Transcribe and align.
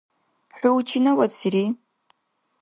ХӀу 0.57 0.71
чинавадсири? 0.87 1.65